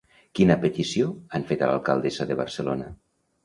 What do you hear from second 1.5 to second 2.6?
fet a l'alcaldessa de